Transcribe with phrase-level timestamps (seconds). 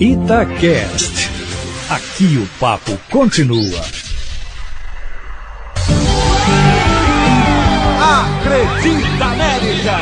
[0.00, 1.30] Itacast.
[1.88, 3.80] Aqui o papo continua.
[8.02, 9.96] Acredita América!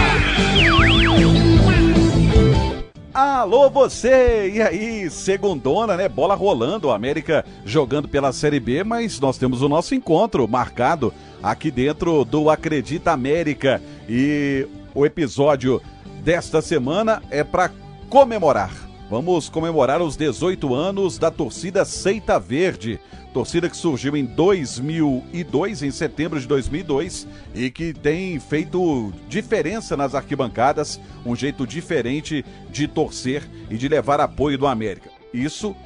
[3.13, 4.51] Alô você!
[4.55, 6.09] E aí, segundona, né?
[6.09, 11.13] Bola rolando, a América jogando pela Série B, mas nós temos o nosso encontro marcado
[11.43, 13.83] aqui dentro do Acredita América.
[14.09, 15.83] E o episódio
[16.25, 17.71] desta semana é para
[18.09, 22.99] comemorar Vamos comemorar os 18 anos da torcida Seita Verde,
[23.35, 30.15] torcida que surgiu em 2002, em setembro de 2002, e que tem feito diferença nas
[30.15, 35.11] arquibancadas, um jeito diferente de torcer e de levar apoio do América.
[35.31, 35.77] Isso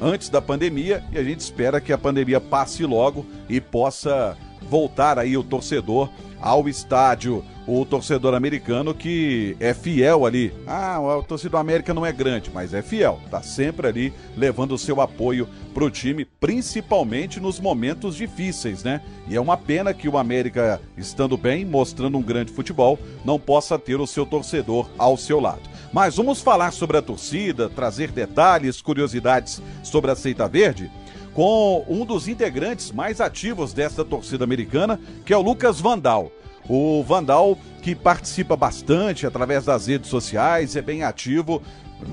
[0.00, 4.34] antes da pandemia e a gente espera que a pandemia passe logo e possa
[4.68, 6.08] voltar aí o torcedor
[6.42, 10.52] ao estádio, o torcedor americano que é fiel ali.
[10.66, 13.20] Ah, o torcedor América não é grande, mas é fiel.
[13.30, 19.00] Tá sempre ali levando o seu apoio pro time, principalmente nos momentos difíceis, né?
[19.28, 23.78] E é uma pena que o América, estando bem, mostrando um grande futebol, não possa
[23.78, 25.70] ter o seu torcedor ao seu lado.
[25.92, 30.90] Mas vamos falar sobre a torcida, trazer detalhes, curiosidades sobre a Seita Verde
[31.34, 36.30] com um dos integrantes mais ativos dessa torcida americana, que é o Lucas Vandal.
[36.68, 41.60] O Vandal, que participa bastante através das redes sociais, é bem ativo,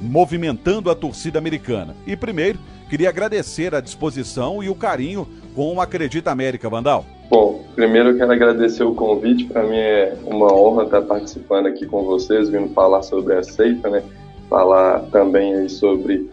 [0.01, 1.95] movimentando a torcida americana.
[2.05, 2.59] E primeiro,
[2.89, 7.05] queria agradecer a disposição e o carinho com o Acredita América, Vandal.
[7.29, 9.45] Bom, primeiro eu quero agradecer o convite.
[9.45, 13.89] Para mim é uma honra estar participando aqui com vocês, vindo falar sobre a seita,
[13.89, 14.03] né?
[14.49, 16.27] Falar também sobre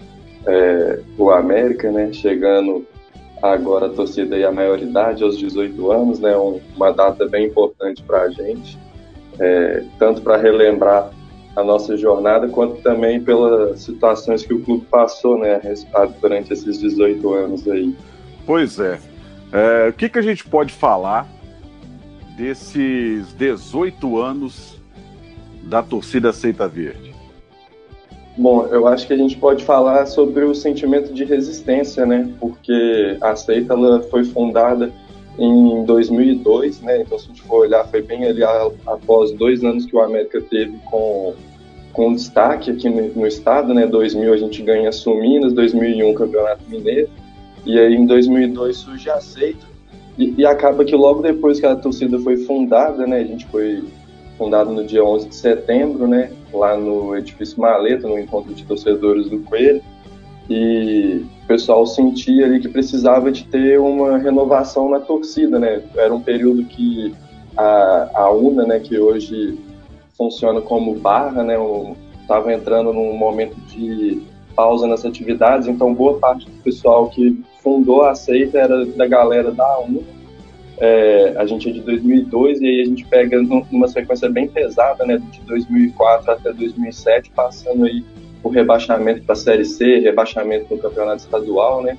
[0.47, 2.13] é, o América, né?
[2.13, 2.87] Chegando
[3.43, 6.35] agora a torcida aí a maioridade, aos 18 anos, né?
[6.75, 8.79] uma data bem importante para a gente,
[9.39, 11.11] é, tanto para relembrar
[11.55, 15.59] a nossa jornada, quanto também pelas situações que o clube passou, né?
[16.21, 17.97] Durante esses 18 anos aí.
[18.45, 18.99] Pois é.
[19.53, 21.27] é o que, que a gente pode falar
[22.37, 24.79] desses 18 anos
[25.63, 27.06] da torcida Aceita Verde?
[28.37, 32.31] Bom, eu acho que a gente pode falar sobre o sentimento de resistência, né?
[32.39, 34.93] Porque a seita ela foi fundada
[35.39, 37.01] em 2002, né?
[37.01, 38.43] Então, se a gente for olhar, foi bem ali
[38.87, 41.35] após dois anos que o América teve com,
[41.95, 43.87] com destaque aqui no, no estado, né?
[43.87, 47.09] 2000 a gente ganha Suminas, 2001 Campeonato Mineiro,
[47.65, 49.67] e aí em 2002 surge a seita,
[50.19, 53.21] e, e acaba que logo depois que a torcida foi fundada, né?
[53.21, 53.83] A gente foi
[54.37, 56.31] fundado no dia 11 de setembro, né?
[56.53, 59.83] lá no edifício Maleta, no encontro de torcedores do Coelho,
[60.49, 65.83] e o pessoal sentia ali que precisava de ter uma renovação na torcida, né?
[65.97, 67.15] Era um período que
[67.57, 69.59] a, a UNA, né, que hoje
[70.17, 71.57] funciona como barra, né,
[72.21, 74.23] estava entrando num momento de
[74.55, 79.51] pausa nas atividades, então boa parte do pessoal que fundou a seita era da galera
[79.51, 80.01] da UNA,
[80.79, 85.05] é, a gente é de 2002 e aí a gente pega numa sequência bem pesada,
[85.07, 88.05] né, de 2004 até 2007, passando aí
[88.43, 91.97] o rebaixamento para a Série C, rebaixamento no campeonato estadual, né,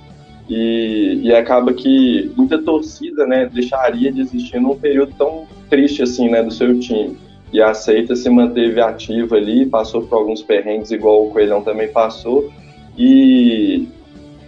[0.50, 6.30] e, e, acaba que muita torcida, né, deixaria de existir num período tão triste assim,
[6.30, 7.18] né, do seu time.
[7.52, 11.90] E a Seita se manteve ativa ali, passou por alguns perrengues igual o Coelhão também
[11.90, 12.50] passou
[12.98, 13.88] e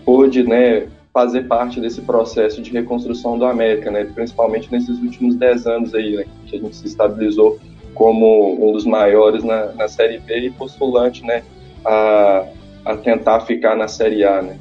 [0.06, 4.05] pôde, né, fazer parte desse processo de reconstrução do América, né?
[4.05, 6.25] principalmente nesses últimos dez anos aí, né?
[6.45, 7.59] que a gente se estabilizou
[7.93, 11.43] como um dos maiores na, na Série B e postulante né?
[11.83, 12.45] a,
[12.85, 14.41] a tentar ficar na Série A.
[14.41, 14.57] Né?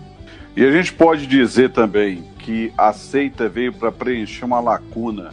[0.56, 5.30] E a gente pode dizer também que a Seita veio para preencher uma lacuna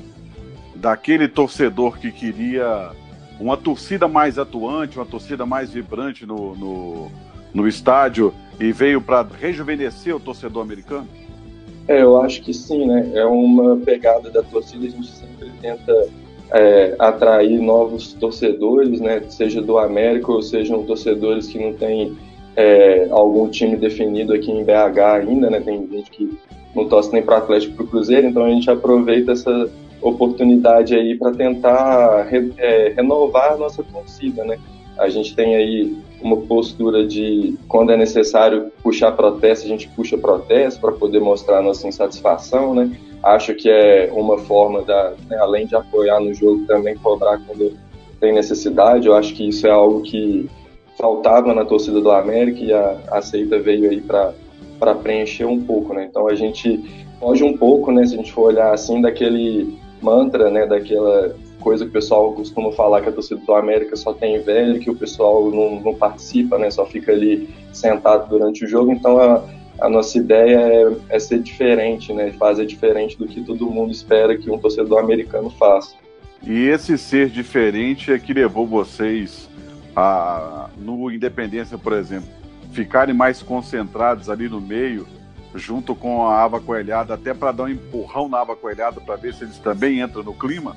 [0.75, 2.91] daquele torcedor que queria
[3.39, 7.11] uma torcida mais atuante, uma torcida mais vibrante no, no,
[7.53, 11.07] no estádio e veio para rejuvenescer o torcedor americano?
[11.87, 13.11] É, eu acho que sim, né?
[13.13, 16.07] É uma pegada da torcida, a gente sempre tenta
[16.51, 19.21] é, atrair novos torcedores, né?
[19.29, 22.17] Seja do América ou sejam torcedores que não têm
[22.55, 25.59] é, algum time definido aqui em BH ainda, né?
[25.59, 26.37] Tem gente que
[26.75, 29.69] não torce nem para Atlético para o Cruzeiro, então a gente aproveita essa
[30.01, 34.57] oportunidade aí para tentar re, é, renovar a nossa torcida, né?
[34.97, 40.17] A gente tem aí uma postura de, quando é necessário puxar protesto, a gente puxa
[40.17, 42.97] protesto para poder mostrar nossa insatisfação, né?
[43.21, 47.77] Acho que é uma forma, da, né, além de apoiar no jogo, também cobrar quando
[48.19, 49.07] tem necessidade.
[49.07, 50.49] Eu acho que isso é algo que
[50.97, 55.93] faltava na torcida do América e a, a Seita veio aí para preencher um pouco,
[55.93, 56.07] né?
[56.09, 56.83] Então a gente
[57.19, 58.05] foge um pouco, né?
[58.05, 60.65] Se a gente for olhar assim, daquele mantra, né?
[60.65, 64.79] Daquela coisa que o pessoal costuma falar que a torcida do América só tem velho,
[64.79, 66.69] que o pessoal não, não participa, né?
[66.69, 68.91] Só fica ali sentado durante o jogo.
[68.91, 69.43] Então a,
[69.79, 70.57] a nossa ideia
[71.09, 72.31] é, é, ser diferente, né?
[72.33, 75.95] Fazer diferente do que todo mundo espera que um torcedor americano faça.
[76.45, 79.49] E esse ser diferente é que levou vocês
[79.95, 82.29] a, no Independência, por exemplo,
[82.71, 85.07] ficarem mais concentrados ali no meio,
[85.55, 89.33] junto com a Ava Coelhada, até para dar um empurrão na Ava Coelhada para ver
[89.33, 90.75] se eles também entram no clima?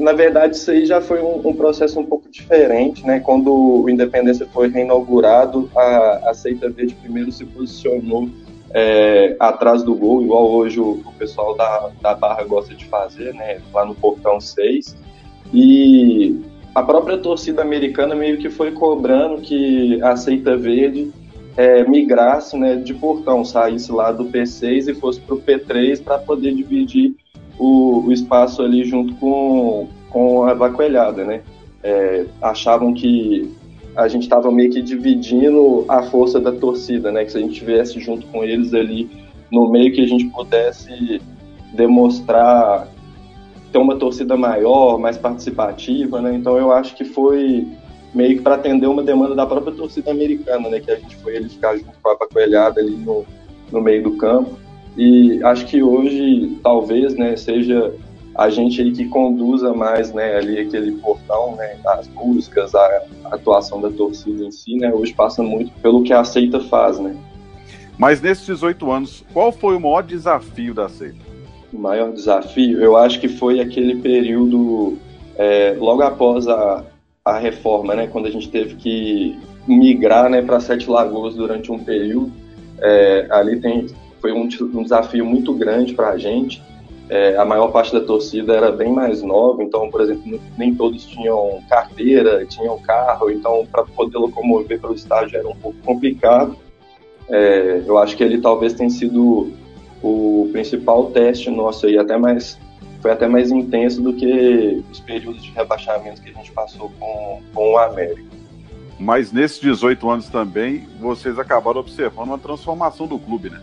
[0.00, 3.20] Na verdade, isso aí já foi um, um, processo um pouco diferente, né?
[3.20, 8.28] Quando o Independência foi reinaugurado, a, a Seita Verde primeiro se posicionou
[8.72, 13.34] é, atrás do gol, igual hoje o, o, pessoal da, da Barra gosta de fazer,
[13.34, 13.60] né?
[13.74, 14.96] Lá no Portão 6.
[15.52, 16.40] E
[16.74, 21.12] a própria torcida americana meio que foi cobrando que a Seita Verde
[21.56, 26.18] é, migrasse né, de portão, saísse lá do P6 e fosse para o P3 para
[26.18, 27.14] poder dividir
[27.60, 31.42] o, o, espaço ali junto com, com a vacoelhada, né?
[31.82, 33.54] É, achavam que
[33.94, 37.24] a gente estava meio que dividindo a força da torcida, né?
[37.24, 39.10] Que se a gente estivesse junto com eles ali
[39.52, 41.20] no meio que a gente pudesse
[41.74, 42.88] demonstrar
[43.70, 46.34] ter uma torcida maior, mais participativa, né?
[46.34, 47.68] Então eu acho que foi
[48.14, 50.80] meio que para atender uma demanda da própria torcida americana, né?
[50.80, 53.24] Que a gente foi ele ficar junto com a Pacoelhada ali no,
[53.70, 54.58] no meio do campo.
[54.96, 57.94] E acho que hoje, talvez, né, seja
[58.34, 63.80] a gente aí que conduza mais, né, ali aquele portão, né, as músicas, a, atuação
[63.80, 67.16] da torcida em si, né, hoje passa muito pelo que a Seita faz, né.
[67.98, 71.18] Mas nesses 18 anos, qual foi o maior desafio da Seita?
[71.72, 74.96] O maior desafio, eu acho que foi aquele período
[75.36, 76.84] é, logo após a,
[77.24, 81.78] a reforma, né, quando a gente teve que migrar, né, para Sete Lagoas durante um
[81.78, 82.32] período.
[82.82, 83.86] É, ali tem,
[84.20, 86.62] foi um, um desafio muito grande para a gente.
[87.08, 91.04] É, a maior parte da torcida era bem mais nova, então, por exemplo, nem todos
[91.04, 96.56] tinham carteira, tinham carro, então, para poder locomover pelo estádio era um pouco complicado.
[97.28, 99.52] É, eu acho que ele talvez tenha sido
[100.02, 102.58] o principal teste nosso aí, até mais
[103.00, 107.40] foi até mais intenso do que os períodos de rebaixamento que a gente passou com,
[107.54, 108.22] com o América.
[108.98, 113.60] Mas nesses 18 anos também, vocês acabaram observando uma transformação do clube, né?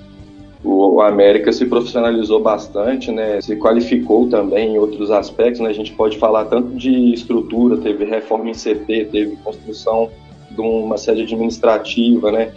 [0.63, 3.39] O, América se profissionalizou bastante, né?
[3.39, 5.69] Se qualificou também em outros aspectos, né?
[5.69, 10.09] A gente pode falar tanto de estrutura, teve reforma em CT, teve construção
[10.49, 12.51] de uma sede administrativa, né?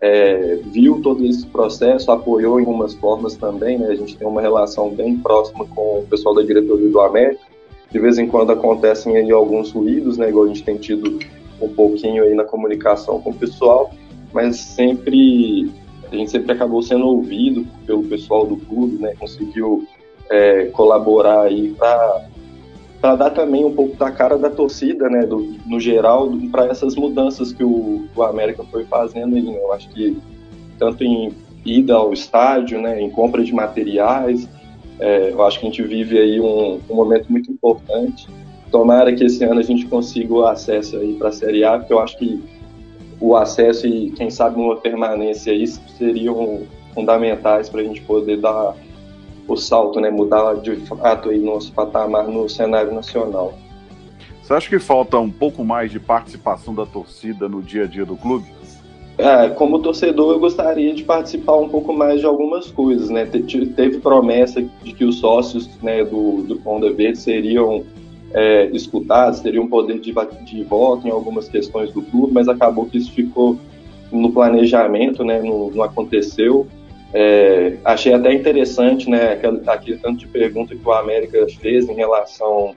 [0.00, 3.88] é, viu todo esse processo, apoiou em algumas formas também, né?
[3.88, 7.42] A gente tem uma relação bem próxima com o pessoal da diretoria do América.
[7.90, 10.28] De vez em quando acontecem aí alguns ruídos, né?
[10.28, 11.18] Igual a gente tem tido
[11.60, 13.90] um pouquinho aí na comunicação com o pessoal,
[14.32, 15.70] mas sempre
[16.10, 19.14] a gente sempre acabou sendo ouvido pelo pessoal do clube, né?
[19.18, 19.86] Conseguiu
[20.30, 21.74] é, colaborar aí
[23.00, 26.96] para dar também um pouco da cara da torcida, né, do, no geral, para essas
[26.96, 29.56] mudanças que o, o América foi fazendo aí, né?
[29.56, 30.16] Eu acho que
[30.78, 31.32] tanto em
[31.64, 34.48] ida ao estádio, né, em compra de materiais,
[34.98, 38.26] é, eu acho que a gente vive aí um, um, momento muito importante.
[38.70, 41.92] Tomara que esse ano a gente consiga o acesso aí para a Série A, porque
[41.92, 42.42] eu acho que
[43.20, 46.62] o acesso e quem sabe uma permanência aí seriam
[46.94, 48.74] fundamentais para a gente poder dar
[49.48, 53.54] o salto, né, mudar de fato aí nosso patamar no cenário nacional.
[54.42, 58.04] Você acha que falta um pouco mais de participação da torcida no dia a dia
[58.04, 58.46] do clube?
[59.18, 63.24] É, como torcedor, eu gostaria de participar um pouco mais de algumas coisas, né?
[63.24, 67.82] Teve promessa de que os sócios né, do, do Ponda Verde seriam
[68.36, 68.70] é,
[69.42, 70.12] teriam poder de,
[70.44, 73.58] de voto em algumas questões do clube, mas acabou que isso ficou
[74.12, 75.40] no planejamento, né?
[75.40, 76.66] Não, não aconteceu.
[77.14, 81.94] É, achei até interessante, né, aquele, aquele tanto de pergunta que o América fez em
[81.94, 82.74] relação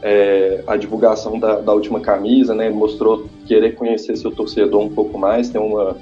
[0.00, 5.18] é, à divulgação da, da, última camisa, né, mostrou querer conhecer seu torcedor um pouco
[5.18, 5.98] mais, ter uma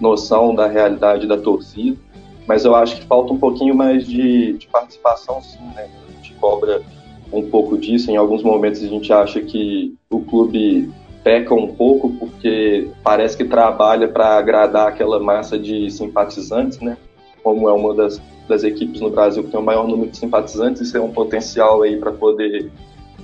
[0.00, 1.96] noção da realidade da torcida,
[2.46, 6.34] mas eu acho que falta um pouquinho mais de, de participação, sim, né, a gente
[6.34, 6.82] cobra
[7.32, 10.90] um pouco disso, em alguns momentos a gente acha que o clube
[11.22, 16.96] peca um pouco porque parece que trabalha para agradar aquela massa de simpatizantes, né?
[17.42, 20.82] Como é uma das, das equipes no Brasil que tem o maior número de simpatizantes,
[20.82, 22.70] isso é um potencial aí para poder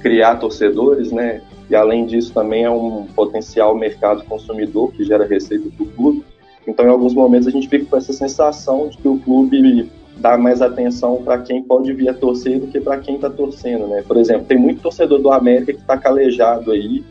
[0.01, 1.41] criar torcedores, né?
[1.71, 6.25] E além disso também é um potencial mercado consumidor que gera receita para o clube.
[6.67, 10.39] Então, em alguns momentos a gente fica com essa sensação de que o clube dá
[10.39, 14.03] mais atenção para quem pode vir a torcer do que para quem está torcendo, né?
[14.07, 17.05] Por exemplo, tem muito torcedor do América que está calejado aí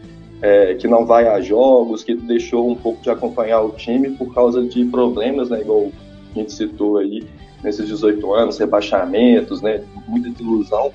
[0.43, 4.33] é, que não vai a jogos, que deixou um pouco de acompanhar o time por
[4.33, 5.89] causa de problemas, né, igual
[6.35, 7.23] a gente citou aí,
[7.63, 10.91] nesses 18 anos, rebaixamentos, né, muita desilusão.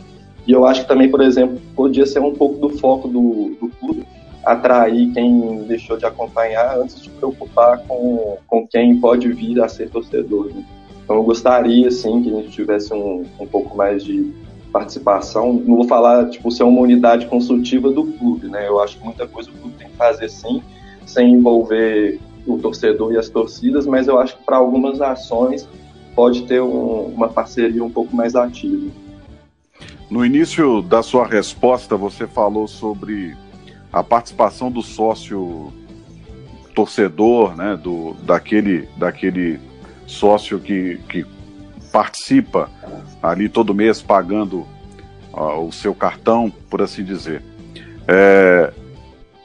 [0.47, 3.71] E eu acho que também, por exemplo, podia ser um pouco do foco do, do
[3.81, 4.07] clube
[4.45, 9.89] atrair quem deixou de acompanhar antes de preocupar com, com quem pode vir a ser
[9.89, 10.47] torcedor.
[10.55, 10.63] Né?
[11.09, 14.31] Então eu gostaria, sim, que a gente tivesse um, um pouco mais de
[14.71, 15.55] participação.
[15.55, 18.69] Não vou falar, tipo, ser uma unidade consultiva do clube, né?
[18.69, 20.63] Eu acho que muita coisa o clube tem que fazer, sim,
[21.07, 25.67] sem envolver o torcedor e as torcidas, mas eu acho que para algumas ações
[26.15, 28.91] pode ter um, uma parceria um pouco mais ativa.
[30.11, 33.35] No início da sua resposta, você falou sobre
[33.91, 35.73] a participação do sócio
[36.75, 39.68] torcedor, né, do, daquele, daquele
[40.09, 41.25] sócio que, que
[41.93, 42.69] participa
[43.23, 44.67] ali todo mês pagando
[45.33, 47.43] uh, o seu cartão, por assim dizer.
[48.09, 48.73] É,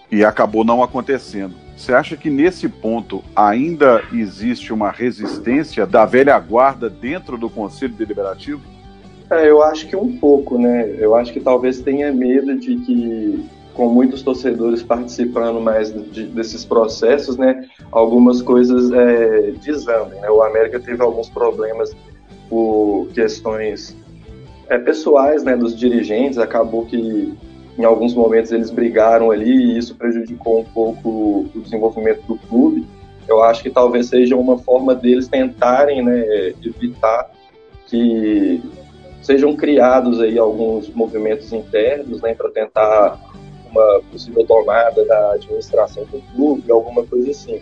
[0.10, 1.53] e acabou não acontecendo.
[1.75, 7.93] Você acha que nesse ponto ainda existe uma resistência da velha guarda dentro do Conselho
[7.93, 8.62] Deliberativo?
[9.29, 10.96] É, eu acho que um pouco, né?
[10.98, 16.63] Eu acho que talvez tenha medo de que com muitos torcedores participando mais de, desses
[16.63, 20.19] processos, né, algumas coisas é, desandem.
[20.19, 20.29] Né?
[20.29, 21.95] O América teve alguns problemas
[22.50, 23.95] por questões
[24.67, 27.33] é, pessoais né, dos dirigentes, acabou que
[27.77, 32.85] em alguns momentos eles brigaram ali e isso prejudicou um pouco o desenvolvimento do clube.
[33.27, 37.31] Eu acho que talvez seja uma forma deles tentarem né, evitar
[37.88, 38.62] que
[39.21, 43.19] sejam criados aí alguns movimentos internos né, para tentar
[43.71, 47.62] uma possível tomada da administração do clube, alguma coisa assim.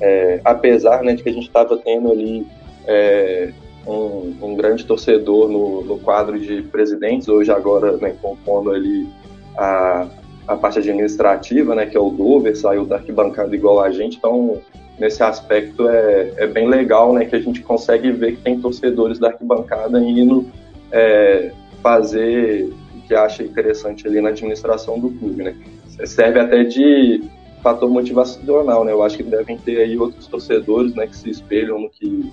[0.00, 2.46] É, apesar né, de que a gente estava tendo ali
[2.86, 3.50] é,
[3.86, 9.08] um, um, grande torcedor no, no, quadro de presidentes, hoje agora né, compondo ali
[9.56, 10.06] a,
[10.46, 14.60] a parte administrativa, né, que é o Dover, saiu da arquibancada igual a gente, então
[14.98, 19.18] nesse aspecto é, é bem legal né, que a gente consegue ver que tem torcedores
[19.18, 20.46] da arquibancada indo
[20.92, 21.50] é,
[21.82, 22.72] fazer
[23.08, 25.56] que acha interessante ali na administração do clube, né?
[26.04, 27.24] Serve até de
[27.62, 28.92] fator motivacional, né?
[28.92, 32.32] Eu acho que devem ter aí outros torcedores, né, que se espelham no que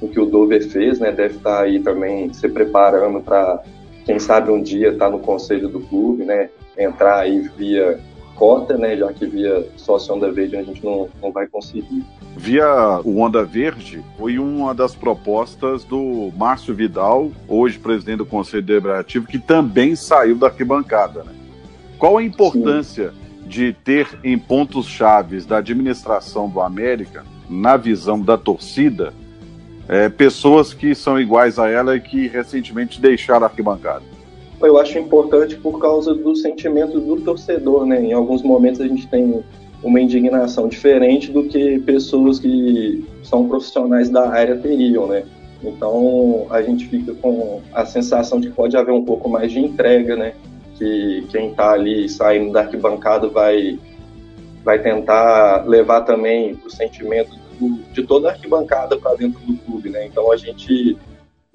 [0.00, 1.10] no que o Dover fez, né?
[1.10, 3.62] Deve estar aí também se preparando para
[4.04, 6.48] quem sabe um dia estar tá no conselho do clube, né?
[6.78, 7.98] Entrar aí via
[8.36, 8.96] cota, né?
[8.96, 12.04] Já que via sócio Onda Verde a gente não, não vai conseguir.
[12.36, 18.62] Via o Onda Verde foi uma das propostas do Márcio Vidal, hoje presidente do Conselho
[18.62, 21.24] Deliberativo, que também saiu da arquibancada.
[21.24, 21.32] Né?
[21.98, 23.17] Qual a importância Sim.
[23.48, 29.12] De ter em pontos chaves da administração do América, na visão da torcida,
[29.88, 34.02] é, pessoas que são iguais a ela e que recentemente deixaram a arquibancada?
[34.60, 38.02] Eu acho importante por causa do sentimento do torcedor, né?
[38.02, 39.42] Em alguns momentos a gente tem
[39.82, 45.22] uma indignação diferente do que pessoas que são profissionais da área teriam, né?
[45.62, 49.60] Então a gente fica com a sensação de que pode haver um pouco mais de
[49.60, 50.34] entrega, né?
[50.78, 53.78] Que quem está ali saindo da arquibancada vai
[54.64, 59.88] vai tentar levar também o sentimento do, de toda a arquibancada para dentro do clube,
[59.88, 60.06] né?
[60.06, 60.96] Então a gente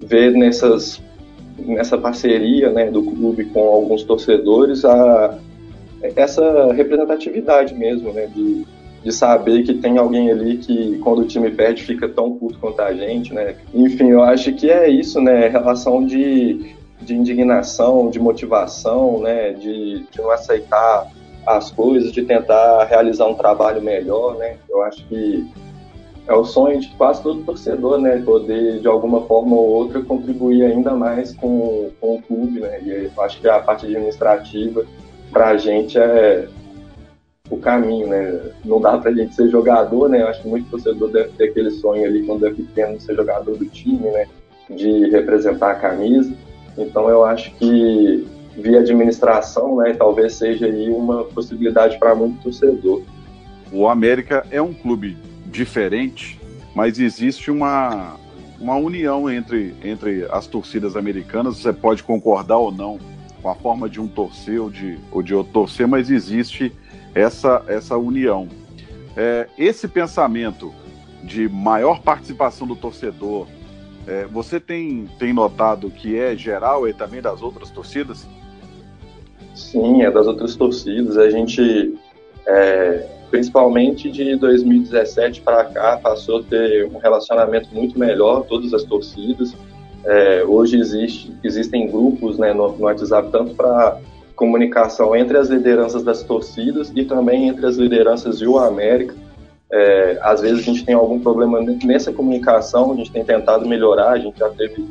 [0.00, 1.00] vê nessas
[1.56, 5.38] nessa parceria, né, do clube com alguns torcedores a
[6.16, 8.26] essa representatividade mesmo, né?
[8.26, 8.66] De,
[9.02, 12.80] de saber que tem alguém ali que, quando o time perde, fica tão puto quanto
[12.80, 13.54] a gente, né?
[13.72, 15.48] Enfim, eu acho que é isso, né?
[15.48, 19.52] Relação de, de indignação, de motivação, né?
[19.52, 21.10] De, de não aceitar
[21.46, 24.56] as coisas, de tentar realizar um trabalho melhor, né?
[24.68, 25.46] Eu acho que
[26.26, 28.22] é o sonho de quase todo torcedor, né?
[28.24, 32.80] Poder, de alguma forma ou outra, contribuir ainda mais com, com o clube, né?
[32.82, 34.84] E eu acho que a parte administrativa
[35.30, 36.48] para a gente é
[37.50, 38.40] o caminho, né?
[38.64, 40.22] Não dá para a gente ser jogador, né?
[40.22, 43.56] Eu acho que muito torcedor deve ter aquele sonho ali quando é pequeno ser jogador
[43.56, 44.26] do time, né?
[44.70, 46.32] De representar a camisa.
[46.76, 48.26] Então eu acho que
[48.56, 49.94] via administração, né?
[49.94, 53.02] Talvez seja aí uma possibilidade para muito torcedor.
[53.72, 55.16] O América é um clube
[55.46, 56.40] diferente,
[56.74, 58.16] mas existe uma
[58.60, 61.58] uma união entre, entre as torcidas americanas.
[61.58, 62.98] Você pode concordar ou não
[63.42, 66.72] com a forma de um torcer ou de, ou de outro torcer, mas existe
[67.14, 68.48] essa, essa união.
[69.14, 70.72] É, esse pensamento
[71.22, 73.46] de maior participação do torcedor,
[74.06, 78.26] é, você tem, tem notado que é geral e também das outras torcidas?
[79.54, 81.16] Sim, é das outras torcidas.
[81.16, 81.94] A gente,
[82.46, 88.84] é, principalmente de 2017 para cá, passou a ter um relacionamento muito melhor, todas as
[88.84, 89.54] torcidas.
[90.04, 93.98] É, hoje existe, existem grupos né, no, no WhatsApp tanto para
[94.36, 99.14] comunicação entre as lideranças das torcidas e também entre as lideranças e o América.
[99.76, 104.10] É, às vezes a gente tem algum problema nessa comunicação, a gente tem tentado melhorar,
[104.12, 104.86] a gente já teve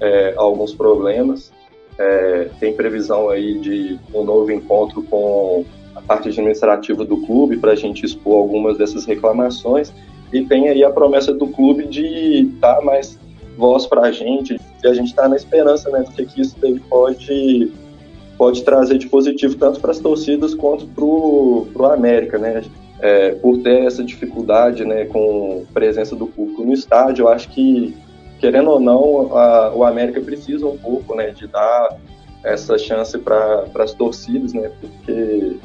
[0.00, 1.52] é, alguns problemas.
[1.96, 5.64] É, tem previsão aí de um novo encontro com
[5.94, 9.92] a parte administrativa do clube para a gente expor algumas dessas reclamações
[10.32, 13.16] e tem aí a promessa do clube de dar mais
[13.56, 16.56] voz para a gente e a gente está na esperança né, do que, que isso
[16.60, 17.70] daí pode,
[18.36, 22.64] pode trazer de positivo tanto para as torcidas quanto para o América, né?
[23.06, 27.94] É, por ter essa dificuldade né, com presença do público no estádio, eu acho que
[28.38, 31.98] querendo ou não, a, o América precisa um pouco, né, de dar
[32.42, 35.56] essa chance para as torcidas, né, porque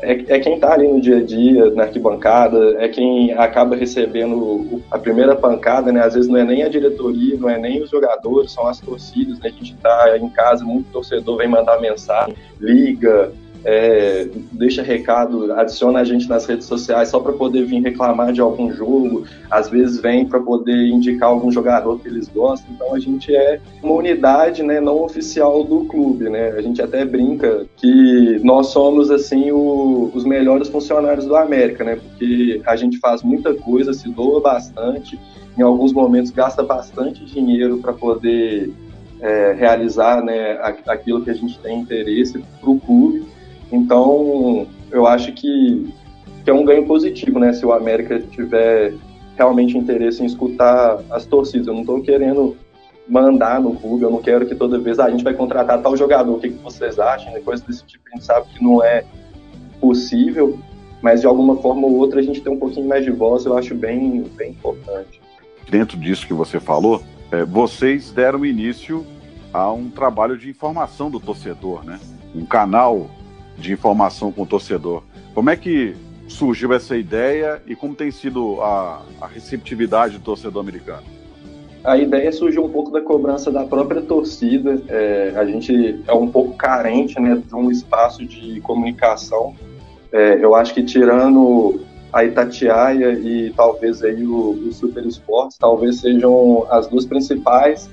[0.00, 4.82] é, é quem está ali no dia a dia, na arquibancada, é quem acaba recebendo
[4.90, 7.90] a primeira pancada, né, às vezes não é nem a diretoria, não é nem os
[7.90, 12.34] jogadores, são as torcidas, né, a gente está em casa, muito torcedor vem mandar mensagem,
[12.60, 13.32] liga,
[13.64, 18.40] é, deixa recado, adiciona a gente nas redes sociais só para poder vir reclamar de
[18.40, 22.72] algum jogo, às vezes vem para poder indicar algum jogador que eles gostam.
[22.74, 26.50] Então a gente é uma unidade, né, não oficial do clube, né?
[26.50, 31.96] A gente até brinca que nós somos assim o, os melhores funcionários do América, né?
[31.96, 35.18] Porque a gente faz muita coisa, se doa bastante,
[35.58, 38.72] em alguns momentos gasta bastante dinheiro para poder
[39.20, 43.29] é, realizar né, aquilo que a gente tem interesse para o clube
[43.72, 45.92] então, eu acho que,
[46.44, 47.52] que é um ganho positivo, né?
[47.52, 48.94] Se o América tiver
[49.36, 51.66] realmente interesse em escutar as torcidas.
[51.66, 52.56] Eu não estou querendo
[53.08, 55.96] mandar no clube, eu não quero que toda vez ah, a gente vai contratar tal
[55.96, 57.32] jogador, o que, que vocês acham?
[57.42, 59.04] Coisas desse tipo, a gente sabe que não é
[59.80, 60.58] possível,
[61.02, 63.56] mas de alguma forma ou outra a gente tem um pouquinho mais de voz, eu
[63.56, 65.20] acho bem, bem importante.
[65.68, 69.04] Dentro disso que você falou, é, vocês deram início
[69.52, 71.98] a um trabalho de informação do torcedor, né?
[72.34, 73.10] Um canal
[73.60, 75.02] de informação com o torcedor.
[75.34, 75.94] Como é que
[76.26, 81.02] surgiu essa ideia e como tem sido a, a receptividade do torcedor americano?
[81.82, 84.80] A ideia surgiu um pouco da cobrança da própria torcida.
[84.88, 89.54] É, a gente é um pouco carente né, de um espaço de comunicação.
[90.12, 91.80] É, eu acho que tirando
[92.12, 97.88] a Itatiaia e talvez aí o, o Super Esportes, talvez sejam as duas principais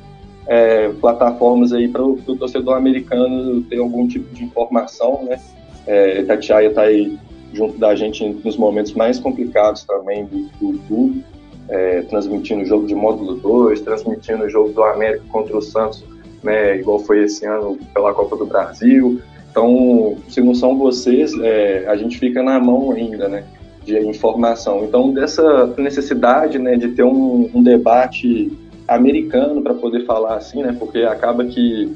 [0.47, 5.39] é, plataformas aí para o torcedor americano ter algum tipo de informação, né?
[5.87, 7.17] É, Tatiaia está aí
[7.53, 11.23] junto da gente nos momentos mais complicados também do, do clube,
[11.69, 16.03] é, transmitindo o jogo de módulo 2, transmitindo o jogo do América contra o Santos,
[16.43, 19.21] né, igual foi esse ano pela Copa do Brasil.
[19.49, 23.43] Então, se não são vocês, é, a gente fica na mão ainda, né,
[23.83, 24.83] de informação.
[24.83, 28.51] Então, dessa necessidade, né, de ter um, um debate
[28.87, 31.95] americano para poder falar assim, né, porque acaba que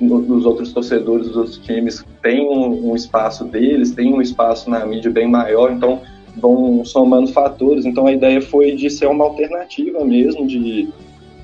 [0.00, 4.84] nos outros torcedores dos outros times tem um, um, espaço deles, tem um espaço na
[4.86, 6.00] mídia bem maior, então
[6.36, 7.84] vão somando fatores.
[7.84, 10.88] Então a ideia foi de ser uma alternativa mesmo de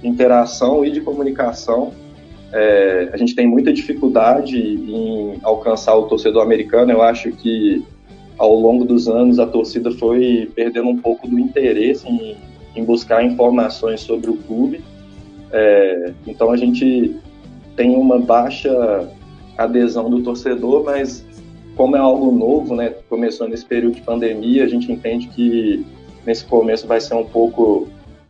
[0.03, 1.92] interação e de comunicação.
[2.53, 6.92] É, a gente tem muita dificuldade em alcançar o torcedor americano.
[6.92, 7.85] Eu acho que
[8.38, 12.37] ao longo dos anos a torcida foi perdendo um pouco do interesse em,
[12.75, 14.83] em buscar informações sobre o clube.
[15.53, 17.14] É, então a gente
[17.77, 19.09] tem uma baixa
[19.57, 21.25] adesão do torcedor, mas
[21.77, 25.85] como é algo novo, né, começou nesse período de pandemia, a gente entende que
[26.27, 27.89] nesse começo vai ser um pouco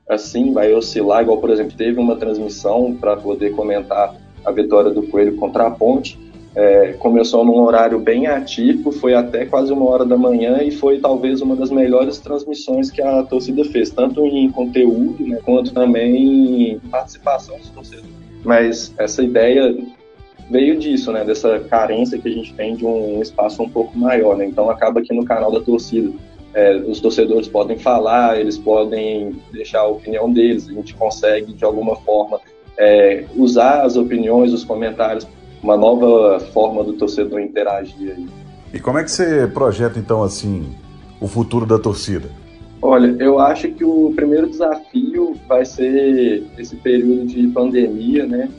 [0.09, 5.03] assim, vai oscilar, igual por exemplo, teve uma transmissão para poder comentar a vitória do
[5.05, 6.19] Coelho contra a Ponte,
[6.57, 10.99] é, começou num horário bem ativo, foi até quase uma hora da manhã e foi
[10.99, 16.73] talvez uma das melhores transmissões que a torcida fez, tanto em conteúdo né, quanto também
[16.73, 18.26] em participação dos torcedores.
[18.47, 19.77] Mas essa ideia
[20.49, 21.25] veio disso, né?
[21.25, 24.47] Dessa carência que a gente tem de um espaço um pouco maior, né?
[24.47, 26.13] Então acaba que no canal da torcida
[26.55, 31.65] é, os torcedores podem falar, eles podem deixar a opinião deles, a gente consegue de
[31.65, 32.41] alguma forma
[32.79, 35.27] é, usar as opiniões, os comentários,
[35.61, 38.15] uma nova forma do torcedor interagir.
[38.17, 38.27] Aí.
[38.73, 40.73] E como é que você projeta então assim
[41.21, 42.31] o futuro da torcida?
[42.81, 48.51] Olha, eu acho que o primeiro desafio vai ser esse período de pandemia, né?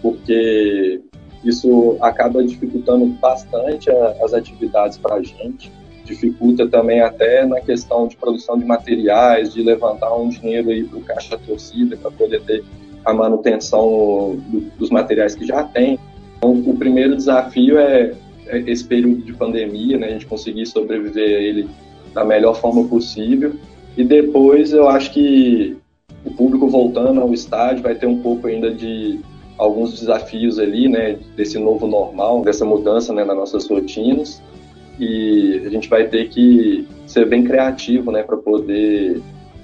[0.00, 1.00] Porque
[1.44, 5.72] isso acaba dificultando bastante a, as atividades para a gente,
[6.04, 10.98] dificulta também até na questão de produção de materiais, de levantar um dinheiro aí para
[10.98, 12.64] o caixa torcida para poder ter
[13.04, 15.98] a manutenção do, dos materiais que já tem.
[16.36, 18.12] Então, o primeiro desafio é,
[18.46, 20.08] é esse período de pandemia, né?
[20.08, 21.68] A gente conseguir sobreviver a ele
[22.14, 23.54] da melhor forma possível.
[23.96, 25.76] E depois eu acho que
[26.24, 29.20] o público voltando ao estádio vai ter um pouco ainda de
[29.58, 34.42] alguns desafios ali, né, desse novo normal, dessa mudança, né, nas nossas rotinas.
[34.98, 39.20] E a gente vai ter que ser bem criativo, né, para poder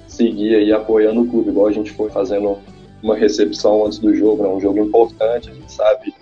[0.07, 2.57] seguir aí apoiando o clube, igual a gente foi fazendo
[3.01, 6.13] uma recepção antes do jogo, né, um jogo importante, a gente sabe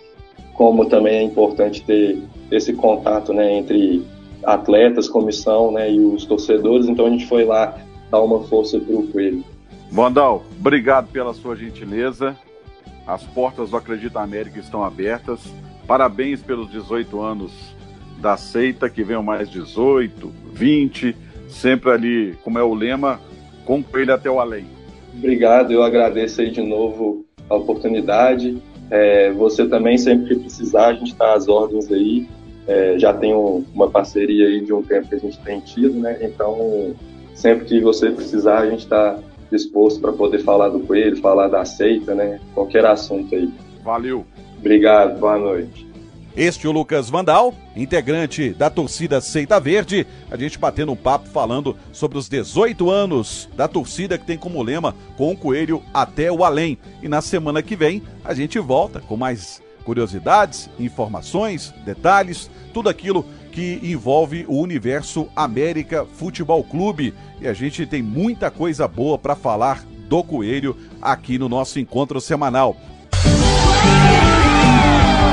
[0.53, 2.19] como também é importante ter
[2.51, 4.03] esse contato né, entre
[4.43, 6.87] atletas, comissão né, e os torcedores.
[6.87, 7.77] Então a gente foi lá
[8.09, 9.43] dar uma força para o Coelho.
[9.91, 12.35] Vandal, obrigado pela sua gentileza.
[13.05, 15.39] As portas do Acredita América estão abertas.
[15.87, 17.51] Parabéns pelos 18 anos
[18.19, 21.15] da seita, que venham mais 18, 20,
[21.47, 23.21] sempre ali, como é o lema,
[23.65, 24.65] com ele até o além.
[25.15, 28.61] Obrigado, eu agradeço aí de novo a oportunidade.
[28.89, 32.27] É, você também, sempre que precisar, a gente está às ordens aí.
[32.67, 35.99] É, já tem um, uma parceria aí de um tempo que a gente tem tido,
[35.99, 36.17] né?
[36.21, 36.93] Então,
[37.33, 41.63] sempre que você precisar, a gente está disposto para poder falar do coelho, falar da
[41.63, 42.39] seita, né?
[42.53, 43.49] Qualquer assunto aí.
[43.83, 44.25] Valeu.
[44.59, 45.87] Obrigado, boa noite.
[46.37, 50.05] Este é o Lucas Vandal, integrante da torcida Seita Verde.
[50.29, 54.61] A gente batendo um papo falando sobre os 18 anos da torcida que tem como
[54.61, 56.77] lema com o coelho até o além.
[57.01, 63.25] E na semana que vem a gente volta com mais curiosidades, informações, detalhes, tudo aquilo
[63.53, 67.13] que envolve o universo América Futebol Clube.
[67.39, 72.19] E a gente tem muita coisa boa para falar do coelho aqui no nosso encontro
[72.19, 72.75] semanal.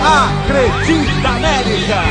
[0.05, 2.05] Acredita América!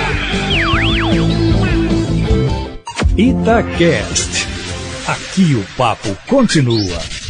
[3.15, 4.47] Itacast.
[5.07, 7.22] Aqui o papo continua.